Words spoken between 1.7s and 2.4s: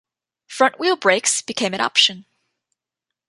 an option.